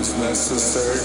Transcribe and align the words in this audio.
it's 0.00 0.16
necessary. 0.16 0.96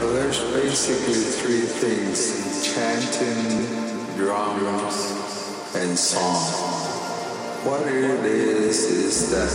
Well, 0.00 0.14
there's 0.14 0.40
basically 0.54 1.20
three 1.36 1.66
things 1.68 2.72
chanting, 2.74 4.16
drums, 4.16 4.96
and 5.76 5.98
song. 5.98 6.40
What 7.68 7.82
it 7.86 8.24
is 8.24 8.78
is 8.84 9.28
that 9.28 9.52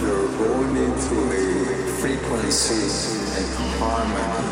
you're 0.00 0.28
going 0.38 0.74
into 0.74 1.16
a 1.36 1.92
frequency 2.00 2.80
and 3.36 3.48
harmony 3.76 4.48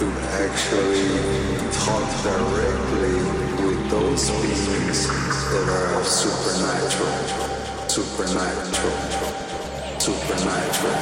to 0.00 0.06
actually 0.42 1.14
talk 1.86 2.10
directly 2.26 3.22
with 3.66 3.80
those 3.88 4.30
beings 4.42 5.06
that 5.06 5.68
are 5.78 6.02
supernatural, 6.02 7.88
supernatural, 7.88 9.29
supernatural, 10.00 10.96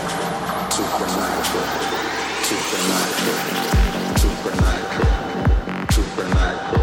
supernatural, 0.73 1.69
supernatural, 2.43 3.39
supernatural, 5.95 6.78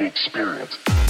experience. 0.00 1.01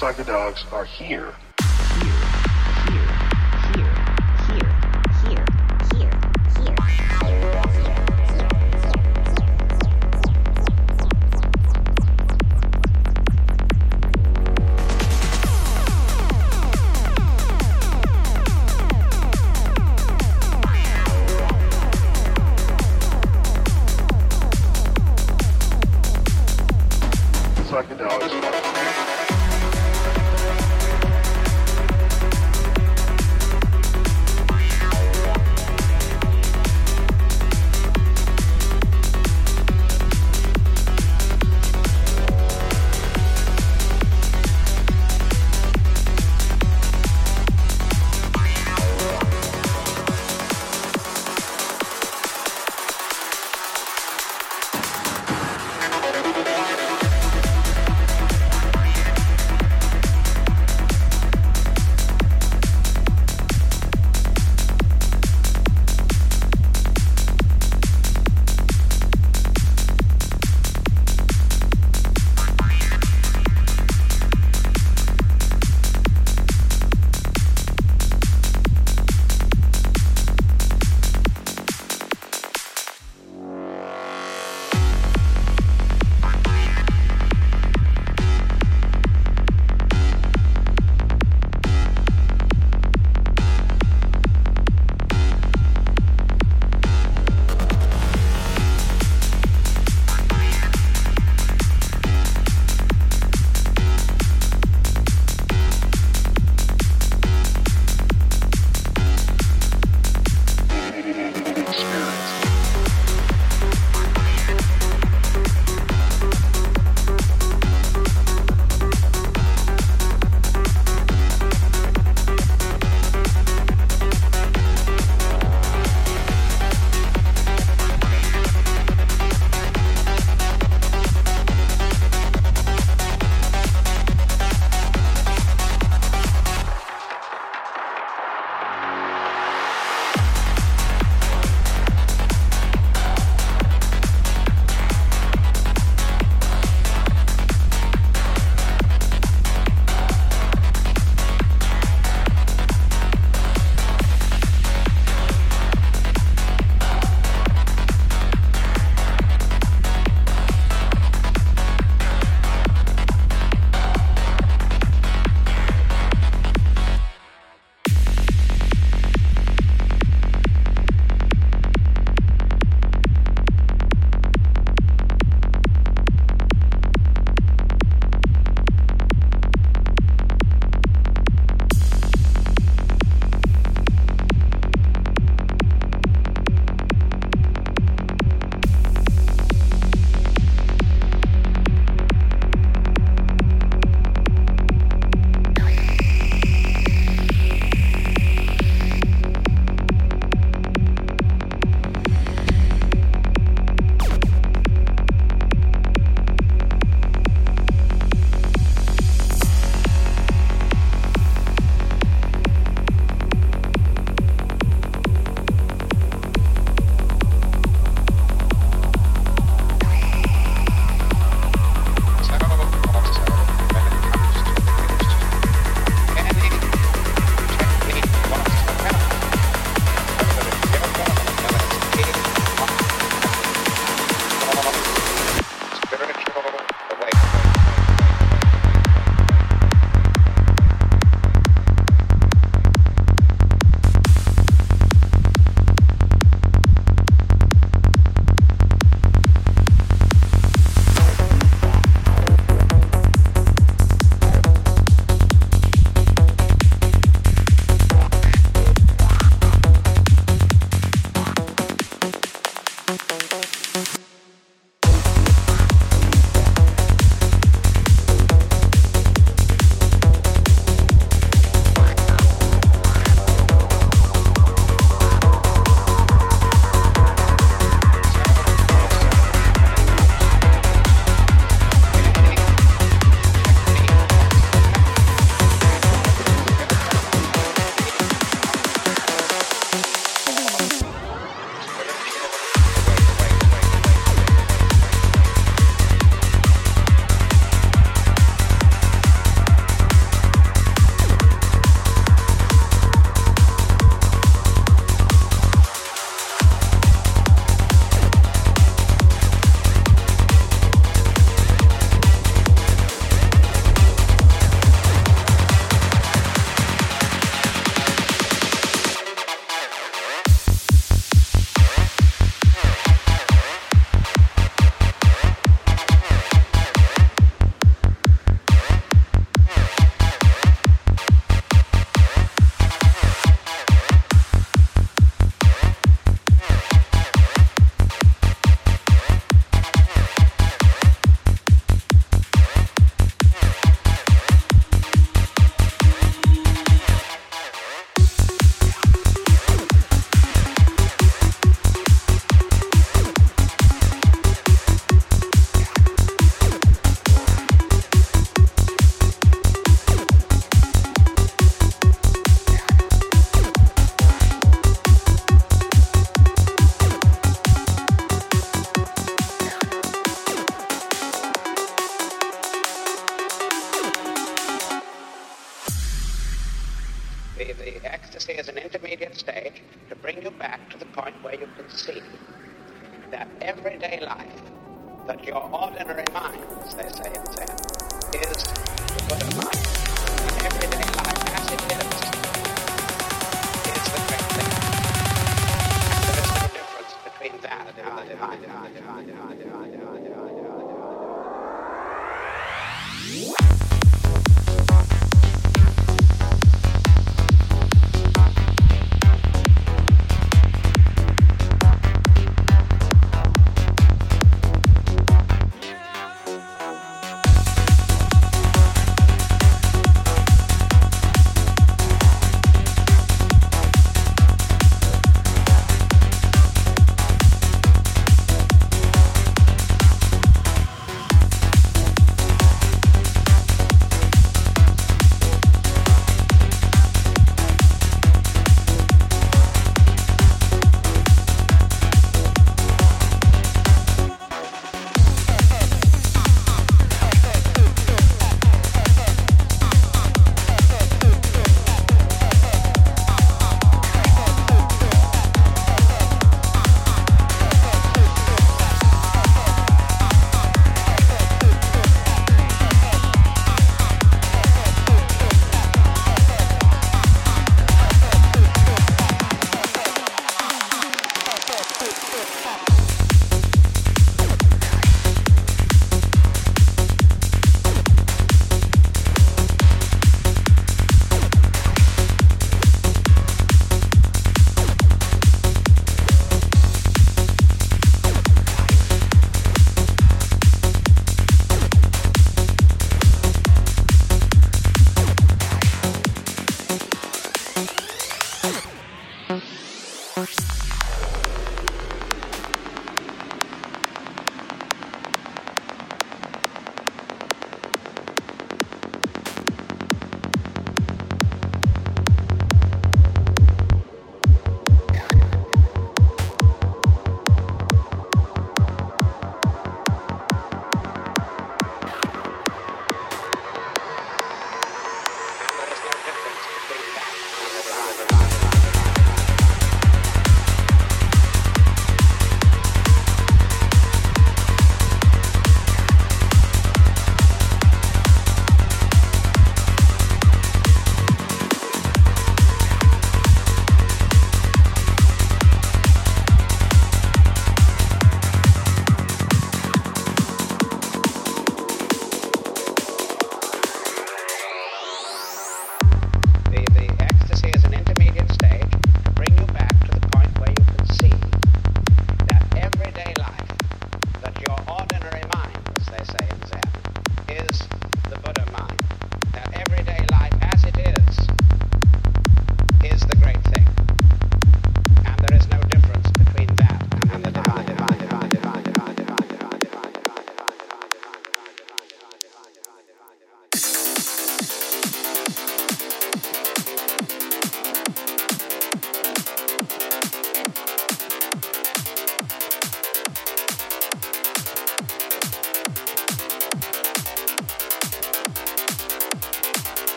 Psychedelics 0.00 0.64
are 0.72 0.84
here 0.84 1.34